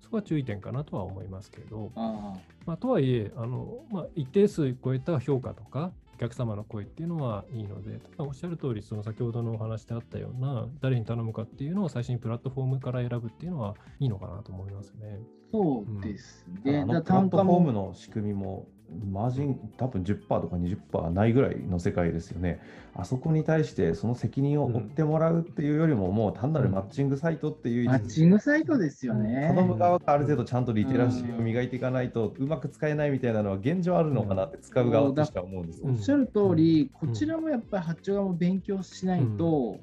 [0.01, 15.19] そこは注意点かなとは思いますけど、あまあ、とはいえあの、まあ、一定数超えた評価とか、お客様の声っていうのはいいので、おっしゃる通り、その先ほどのお話であったような、誰に頼むかっていうのを最初にプラットフォームから選ぶっていうのはいいのかなと思いますね。
[15.51, 16.79] そうですね。
[16.79, 18.67] うん、プラットフォームの仕組みも
[19.11, 22.59] マージン多分10%とか20%ないぐらいの世界ですよね。
[22.95, 29.51] あそこに対してその責任を負ってもらうっていうよりも、もう単なるマッチングサイトっていう、マッチングサイトですよね。
[29.53, 39.77] 頼む側がある程度ちゃんとリテラシーを磨いていかないとうまく使えないみたいなのは現状あるのかなって使う側としては思うんですおっしゃる通り、こちらもやっぱり発注側も勉強しないと、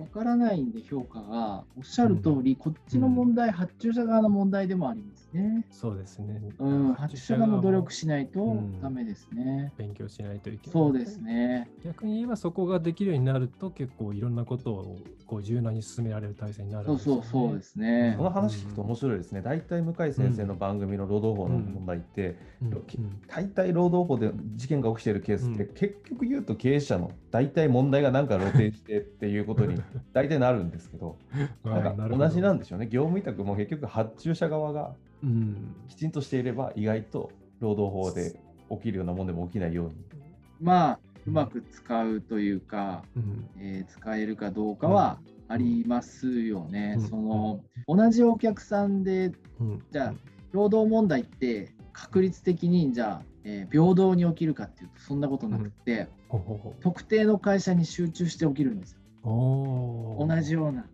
[0.00, 1.64] わからないんで評価が。
[1.76, 5.64] おっしゃる通り、こっちの問題、発注者側の問題でもありますね。
[5.70, 6.40] そうですね。
[6.58, 9.72] うん、発注者側も努力しないとダメですね。
[9.76, 10.72] 勉強しないといけない。
[10.72, 11.70] そうですね。
[11.84, 18.14] 逆に言えばそこができるようになると結構いろんなことをこう柔軟に進められる体制になる、ね、そうそうそうですね。
[18.16, 19.42] その話聞くと面白いですね。
[19.42, 22.36] 大体向井先生の番組の労働法の問題って、
[23.28, 29.80] 大体労働法で事件が起きているケースって、結局言うと経営者の大体問題がなんか露呈してっていうことに
[30.12, 31.16] 大体なるんですけど、
[31.64, 32.86] なんか同じなんでしょうね。
[32.86, 34.94] 業務委託も結局発注者側が
[35.88, 37.30] きちんとしていれば意外と
[37.60, 39.94] 労働法で起きるようなもんでも起きないように。
[40.60, 46.94] まあうまく使うというか、うん、えー、使えるかどうかはありますよね。
[46.98, 50.14] うん、その同じお客さんで、うん、じゃあ
[50.52, 58.98] 労働問題って確率的にじゃあ、えー、平等に起きるかっていうとそんなことなくて、うん、ほうほう特定の会社に集中して起きるんですよ。
[59.22, 60.86] 同じような。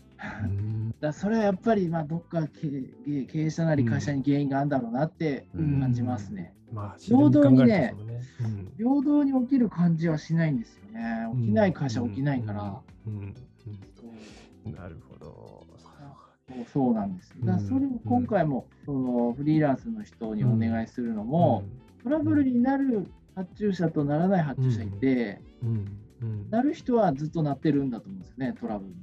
[1.00, 6.54] だそれはやっぱりまあどっか経営者なり会社に原因があるんだろうなって感じますね。
[6.72, 7.94] まあ、平等にね、ね。
[8.40, 11.28] うん、平等に起きる感じはしないんですよね。
[11.34, 12.62] 起きない会社起きないから。
[14.72, 15.66] なるほど。
[16.72, 16.94] そう。
[16.94, 17.34] なんです。
[17.44, 21.64] だそれを今回も、そのフリーランスの人にお願いするのも、
[22.02, 25.40] トラブルになる発注者とならない発注者いて、
[26.50, 28.96] なる人はずっとなってるんだと思うんですね、トラブルに。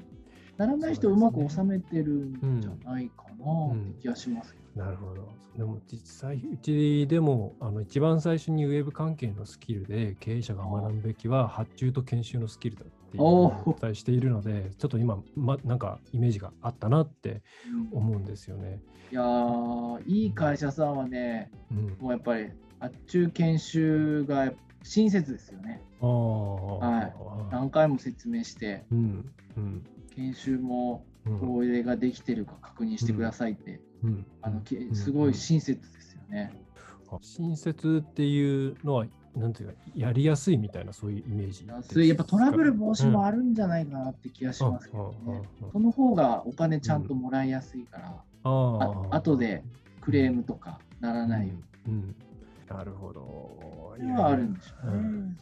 [0.58, 5.28] ならない人をうまく収めてるんじゃないかなって気がします、なるほど。
[5.58, 17.44] でも実際、うちでもあの一番最初にウェブ関係のスキルで経営者が学ぶべきは発注と研修のスキルだってお伝えしているので、ちょっと今、ま、なんかイメージがあったなって
[17.92, 18.80] 思うんですよね。
[19.12, 19.24] いや
[20.08, 22.48] いい会社さんはね、うん、もうやっぱり
[22.80, 25.82] 発注研修が親切ですよね。
[26.02, 27.14] は
[27.50, 29.34] い、何回も説明して、うん。
[29.56, 29.84] うん、
[30.16, 31.06] 研修も
[31.40, 34.62] これができてるか確認してくださいって、うん、あの
[34.94, 36.52] すごい親切ですよね。
[37.22, 49.64] 親切っていうのはなんていうかやりやすいみたいなそういうイメージやっぱトラブル防止もあるんじゃないかなって気がしますけどね、その方がお金ちゃんともらいやすいから、うん、あ後で
[50.02, 51.54] クレームとかならないよ
[51.88, 52.16] うに、うん、
[52.68, 53.94] なるほど。
[53.96, 54.98] それはあるんでしょうね。
[54.98, 55.38] うん。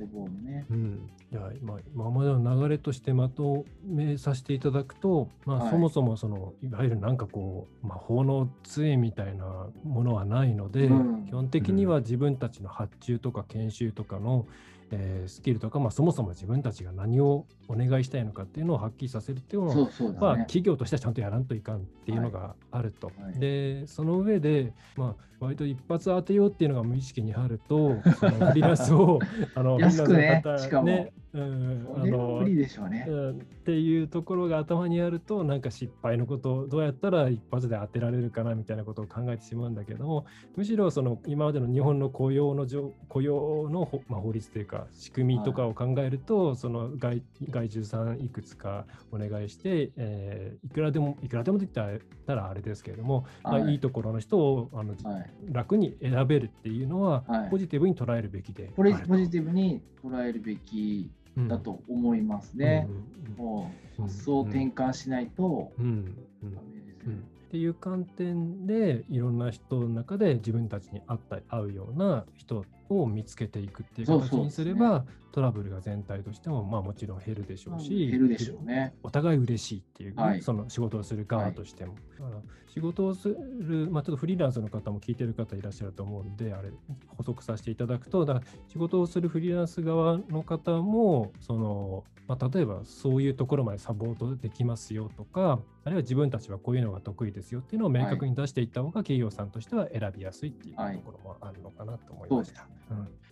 [0.00, 0.64] 予防もね。
[0.70, 14.46] うん、いや今今までの流れとしてまとめさせていただくと、まあ、はい、そもそもそのいわゆるなんかこう魔法の杖みたいなものはないので、うん、基本的には自分たちの発注とか研修とかの、
[14.92, 19.88] えー、スキルとか、まあ、そもそも自分たちが何をお願いしたいのかっていうのをはっきりさせるっていうのは、ね、
[20.20, 23.08] まあ、企業としてはちゃんとやらんといかんっていうのがあると。
[23.08, 23.24] はい。
[23.24, 29.20] はい、でその上で、まあ、割と一発当てようっていうのが無意識にあると そのフリーランスを
[29.54, 42.66] あの安くねしかも、ね、うん、あの無理でしょうね、うん、っていうところが頭にあるとなんか失敗のことをどうやったら一発で当てられるかなみたいなことを考えてしまうんだけどもむしろその今までの日本の雇用の
[43.08, 51.88] 雇用の、まあ、法律というか仕組みとかを考えると、はい、その外外注さんいくつかお願いして、えー、いくらでもいくらでもできた
[52.26, 53.74] らあれですけれども、はい、まあ、い。
[53.74, 58.94] いところの人をあの、はい、楽に選べるっていうのは、ポジティブに捉えるべきでポジ
[59.30, 61.10] ティブに捉えるべき
[61.48, 62.88] だと思いますね。
[63.36, 67.18] もう発想転換しないとダメですよね。
[67.48, 72.64] っていう観点でいろんな人の中で自分たちに合った合うような人
[72.98, 78.94] を見つけていくっていう形にすれば、ね、トラブルが全体としてもまあもちろん減るでしょうし、減るでしょうね。
[79.02, 81.94] お互い嬉しいっていう、はい、その仕事をする側としても。
[82.18, 82.32] はい、
[82.66, 86.70] 仕事をする、まあ、ちょっとフリーランスの方も聞いてる方いらっしゃると思うんで、あれ、
[87.16, 102.62] 補足させていただくと、だ仕事をするフリーランス側の方も、その、まあ、例えばそういうところまでサポートできますよとか、あるいは自分たちはこういうのが得意ですよっていうのを明確に出していった方が企業さんとしては選びやすいっていうところもあるのかなと思いました。
[102.62, 102.79] はい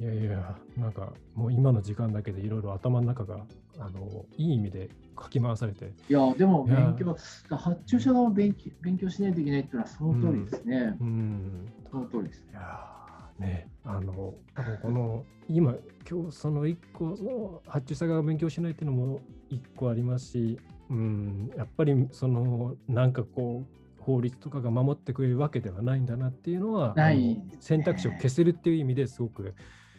[0.00, 3.46] うん、いやいや、なんかもう今の時間だけでいろいろ頭の中が
[3.78, 5.92] あのいい意味でかき回されて。
[6.08, 7.16] いや、でも勉強、
[7.56, 10.96] 発注者側勉強勉強しないといけないっていうのはその通りですね。
[11.00, 12.46] うん、うん、その通りです。
[12.50, 12.98] いや
[13.38, 15.74] ね、あのこの今
[16.08, 20.58] 今日その1個の発注者が勉強しないっていうのも1個ありますし、
[20.90, 23.77] うん、やっぱりそのなんかこう
[24.08, 29.54] 法律とかが守ってくれるわけではないんだなっていうのは、ね、選択肢を消せるっていう意味ですごく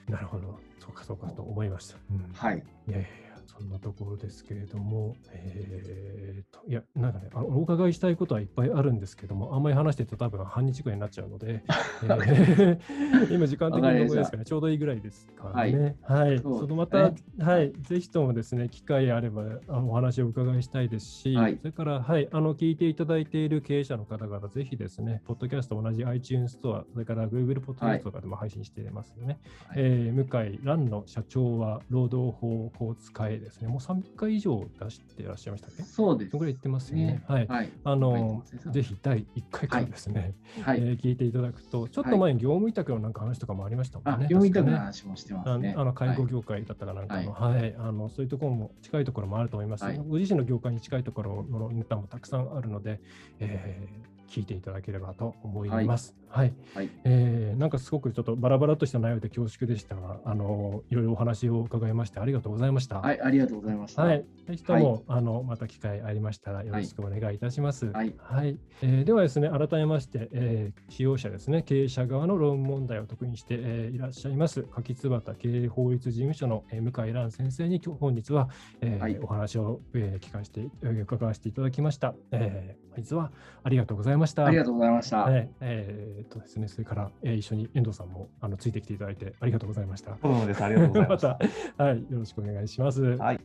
[0.09, 0.59] なるほど。
[0.79, 1.97] そうかそうかと思いました。
[2.11, 2.63] うん、はい。
[2.87, 3.07] いやいや
[3.49, 11.63] そんなところですけれども、えーと、いや、なんかね、あのお伺いしたいことはいっぱいあるんですけども、あんまり話してると多分半日ぐらいになっちゃうので、
[12.03, 15.95] えー、 今時間的にどこですかね、ちょうどいいぐらいですかね。
[16.03, 16.29] はい。
[16.29, 29.39] はい、そのまた、はい、ぜひともですね、機会あればあのお話をお伺いしたいですし、はい、それから、はい、あの聞いていただいている経営者の方々、ぜひですね、ポッドキャスト同じ iTunes ストア、それから Google ポッドキャストとかでも配信していますよね。
[29.67, 35.83] はい、えー、向井蘭の社長は労働法を使えですね、もう3回以上出していらっしゃいましたっけ？
[35.83, 36.37] そうです。
[36.37, 37.23] ぐらい言ってますよね。
[37.27, 37.47] はい。
[37.47, 44.27] はい、あの、ぜひ第1回からですね、はい、えー、聞いていただくと、ちょっと前に業務委託のなんか話とかもありましたもんね。
[44.29, 45.73] 業務委託の話もしてますね。
[45.77, 49.85] あの介護業界だったかなんかの、はい、あのそういうところも近いところもあると思います。
[50.07, 52.99] ご自身の業界に近いところのネタもたくさんあるので、
[53.39, 56.15] えー聞いていただければと思います。
[56.29, 62.99] はい、はい、えー、なんかすごくちょっとバラバラとした内容で恐縮でしたが、あのいろいろお話を伺いましてありがとうございました。
[62.99, 64.03] はい、ありがとうございました。
[64.03, 67.87] はい、ぜひとも、はい、あのまた機会ありましたらよろしくお願いいたします。
[67.87, 78.49] はい、はい、えー、ではですね、改めまして、えー、使用者ですね、経営者側の論問題を得意にして、えー、いらっしゃいます柿椿経営法律事務所の、えー、向井蘭先生に今日本日は、
[78.81, 82.13] えーはい、お話を、えー、聞かせて伺わせていただきました。
[82.31, 83.31] えー、本日は
[83.63, 84.18] ありがとうございました。
[84.45, 85.27] ありがとうございました。
[85.29, 90.17] えー、えー、とですね、それから、えー、一緒に遠藤さんもあのついてきていただいてありがとうございました。
[90.21, 90.63] そうです。
[90.63, 91.27] ありがとうございました。
[91.39, 93.01] また、はい、よろしくお願いします。
[93.01, 93.39] はい。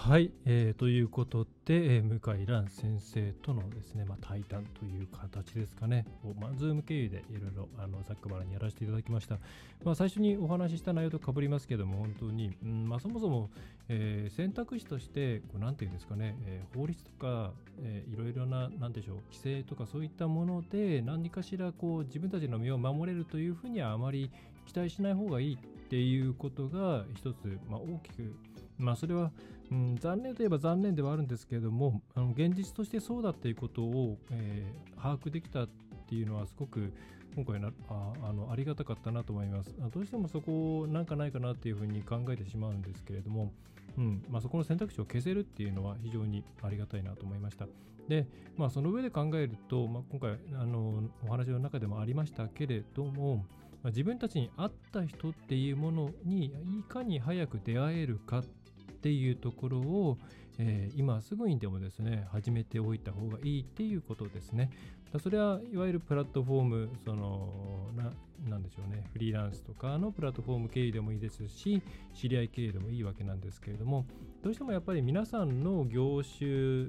[0.00, 9.38] はい、えー、ということで、えー、向井蘭先生とのですね、まあ、対談という形ですかね、をまあ、ズーム経由でいろいろあのざっくばらにやらせていただきました。
[9.84, 13.50] まあ、最初にお話しした内容とかぶりますけども、本当に、うんまあ、そもそも、
[13.88, 17.50] えー、選択肢として、こうなんていうんですかね、えー、法律とか、
[17.82, 24.30] えー、いろいろな、なんでしょう、規制とかそういったもので、何かしらこう自分たちの身を守れるというふうにはあまり
[24.64, 28.36] 期待しない方がいいっていうことが一つ、まあ、大きく
[28.78, 29.32] まあ、それは、
[29.70, 35.68] うん、残念といえば残念ではあるんですけれども、あの現実としてそうだっていうことを、えー、把握できたっ
[36.08, 36.92] ていうのは、すごく
[37.34, 39.74] 今回なああのありがたかったなと思います。
[39.92, 43.52] どうしてもそこなんかないかなっていうふうに考えてしまうんですけれども、
[43.96, 47.66] うんまあ、そこの選択肢を消せるっていうのは非常にありがたいなと思いました。
[48.08, 48.26] で、
[48.56, 53.42] まあ、その上で考えると、まあ、今回あのお話の中でもありましたけれども、ま
[53.84, 58.44] あ、自分たちに合った人っていうものにいかに早く出会えるかっ
[58.98, 60.18] っていうところを、
[60.58, 64.70] えー、今すぐにでもですね始めておいた方がいいっていうことですね。
[65.22, 68.12] それはいわゆるプラットフォームそのな
[68.46, 71.82] なんでしょうねフリーランスとかのプラットフォーム経由でもいいですし
[72.14, 74.04] 知り合い経由でもいいわけなんですけれども
[74.42, 76.88] どうしてもやっぱり皆さんの業種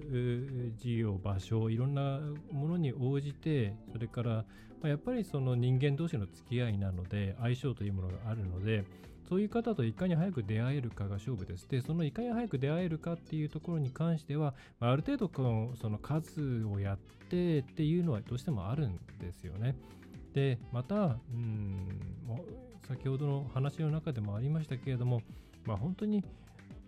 [0.78, 2.20] 事業場所いろんな
[2.52, 4.46] ものに応じてそれから
[4.84, 8.84] やっぱりその人間同士の付き合いなので相性というものがあるので
[9.30, 11.70] そういう方といかに早く出会えるかが勝負です。
[11.70, 16.98] で、そのいかに早く出会えるかっていうところに関しては、ある程度このその数をやっ
[17.30, 19.76] てっていうのはどうしてもあるんですよね。
[20.34, 21.88] で、また、うん、
[22.88, 25.22] 先ほどの話の中でもありましたけれども、
[25.66, 26.24] まあ、本当に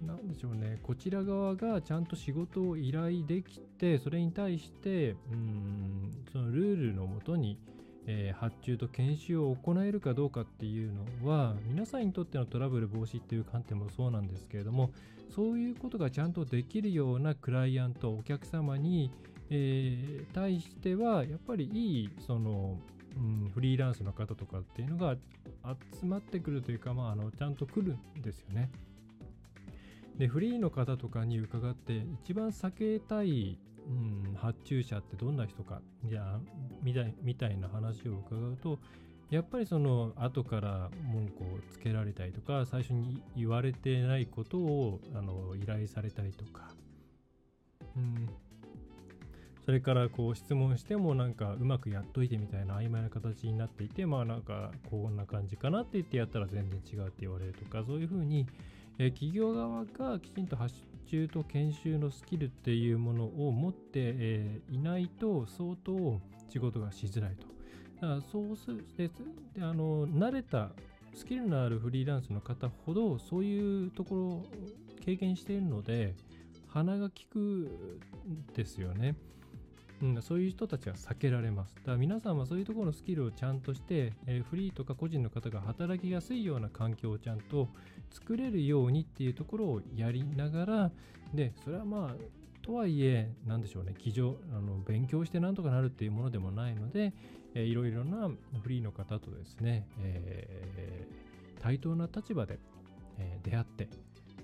[0.06, 7.60] なんでしょうね、こちら側がちゃんと仕事を依頼できて、それに対して、うん、そのルールのもとに、
[8.08, 10.92] えー、発注と研修を行えるかどうかっていう
[11.24, 14.92] のは皆さんにとってのトラブル防止っていう観点もそうなんですけれども
[15.34, 19.12] そういうことがちゃんとできるようなクライアントお客様に、
[19.50, 22.78] えー、対してはやっぱりいいその、
[23.16, 25.16] うん、フリーランスの方とかっていうのが
[26.02, 28.70] 集まってくるというか、まあ、あのちゃんと来るんですよね。
[30.18, 33.58] でフリーの方とかに伺って一番避けたい
[33.92, 36.40] うん、発注者ってどんな人かじゃあ
[36.82, 38.80] みたいみたいな話を伺うと
[39.30, 46.70] やっぱりその後から文句をつけられたりとか最初に言われてないことをあの依頼されたりとか、
[47.96, 48.30] うん、
[49.66, 58.48] それからこう質問してもなんかうまくやっといてみたいな曖昧な形になっていてまあなんかこんな感じかなって言ってやったら全然違うって言われるとかそういうふうに、
[59.00, 60.76] え企業側がきちんと発
[61.08, 67.48] 中と研修のスキルっていうものを持って、え、いないと相当仕事がしづらいと。
[68.02, 69.12] だからそうすでで
[69.62, 70.72] あの慣れた
[71.14, 74.46] スキルのあるフリーランスの方ほどそういうところを
[75.06, 76.16] 経験しているので
[76.68, 79.16] 鼻が利くんですよね。
[80.02, 81.76] うん、そういう人たちは避けられます。
[81.76, 87.68] だから皆さんはそういうところのスキルをちゃんとして、えー、フリーとか個人の方が働きやすいような環境をちゃんと
[88.10, 90.92] 作れるようにっていうところをやりながら、
[91.34, 97.14] で、それはまあ、とはいえ、なんでしょうね、机上、あの勉強してなんとかなるっていうものでもないので、
[97.54, 98.30] えー、いろいろな
[98.62, 102.60] フリーの方とですね、えー、対等な立場で、
[103.18, 103.88] えー、出会って、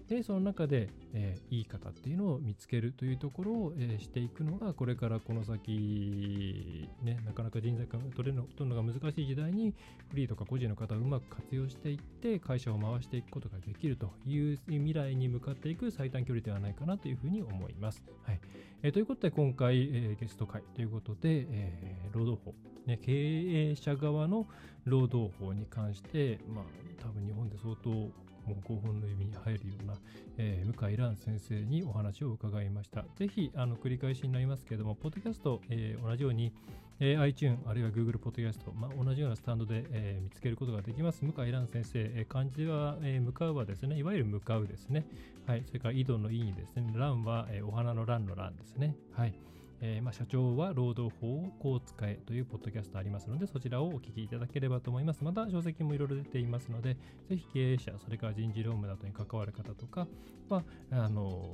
[0.07, 9.73] で、その中で、えー、いい方っていうのを見つけるというところを、えー、していくのが、これからこの先、ね、なかなか人材が取れるののが難しい時代に、
[10.09, 18.01] フリーとか個人の方をうまく活用していって、会社を回していくことができるという未来に向かっていく最短距離ではないかなというふうに思います。
[18.23, 18.39] はい
[18.83, 22.55] えー、ということで、今回、えー、ゲスト会ということで、えー、労働法、
[22.85, 24.47] ね、経営者側の
[24.85, 26.63] 労働法に関して、まあ、
[27.01, 28.09] 多分日本で相当
[28.47, 29.93] もう5本の指に入るような、
[30.37, 33.05] えー、向井蘭先生にお話を伺いました。
[33.15, 36.53] ぜひ、あの、繰り返しになりますけれども、ポッドキャスト、えー、同じように、
[36.99, 41.23] えー、iTune あるいは Google ポッドキャスト、まあ、同じようなスタンドで、えー、見つけることができます。
[41.23, 45.05] 向井蘭先生、えー、漢字は、えー、向かうはですね、いわゆる向かうですね。
[45.45, 45.63] はい。
[45.67, 48.95] それから井戸の井にですね、蘭は、えー、お花の蘭の蘭ですね。
[49.11, 49.33] はい。
[49.81, 55.23] えー、まあ、社長は労働法をこう使えというポッドキャストありますので、そちらをお聞きいただければと思います。
[55.23, 56.97] また、書籍もいろいろ出ていますので、
[57.29, 60.07] ぜひ経営者、それから人事労務などに関わる方とか
[60.49, 61.49] は、あの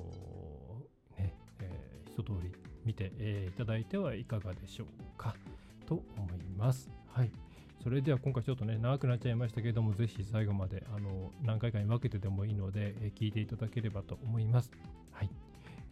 [1.18, 2.52] ー、ね、えー、一通り
[2.86, 5.36] 見て、えー、いただいてはいかがでしょうか
[5.86, 6.90] と思います。
[7.08, 7.32] はい。
[7.84, 14.72] それでは今回ちょっとね、長くなっちゃいましたけれども、ぜひ最後まであの何回かに分けてでもいいので、え、聞いていただければと思います。
[15.12, 15.30] はい。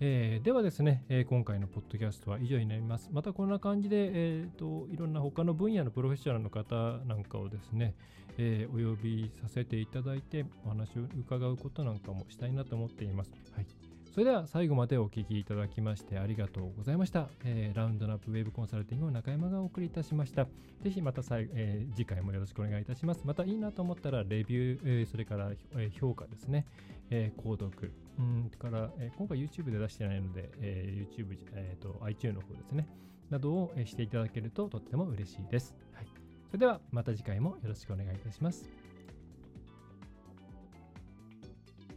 [0.04, 3.12] えー、ではですね、えー、今回のポッドキャストは以上になります。
[3.14, 7.94] またこんな感じで、えーと、いろんな他の分野のプロフェッショナルの方なんかをですね、
[8.40, 13.32] えー、お呼びさせていただいてお話を伺うことなんかもしたいなと思っています。
[13.54, 13.68] はい。
[14.12, 17.30] それでは最後までお聞きいただきましてありがとうございました。
[17.46, 20.48] えー、ラウンドナップウェブコンサルティングを中山がお送りいたしました。
[20.82, 21.22] ぜひまた、
[21.54, 23.22] えー、次回もよろしくお願いいたします。
[23.24, 26.66] またいいなと思ったらレビュー、えー、それから、え評価ですね、
[27.12, 32.88] え購読、うんから、え今回 YouTube で出してないので、え YouTube、えーと、iTunes の方ですね、
[33.30, 35.76] などを、えしていただけるととっても嬉しいです。
[35.94, 36.08] はい、
[36.48, 38.70] それではまた次回もよろしくお願いいたします。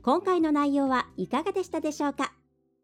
[0.02, 2.32] 今回の内容はいかがでしたでしょうか？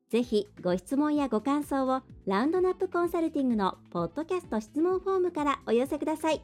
[0.08, 6.42] ぜひご質問やご感想をラウンドナップコンサルティングのポッドキャスト質問フォームからお寄せください。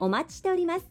[0.00, 0.90] お待ちしております。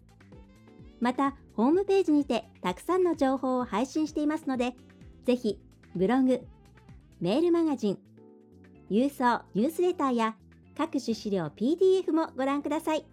[1.02, 4.74] また、ホームページにてたくさんの情報を配信していますので、
[5.26, 5.60] ぜひ
[5.96, 6.42] ブログ、
[7.22, 7.98] メールマガジン、
[8.90, 10.36] 郵送ニュースレターや
[10.78, 13.06] 各種資料 PDF もご覧ください。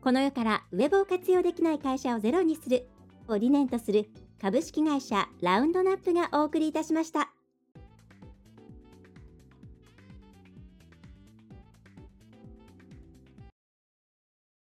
[0.00, 2.88] この世からウェブを活用できない会社をゼロにする
[3.26, 4.08] を理念とする
[4.40, 7.37] 株式会社ラウンドナップがお送りいたしました。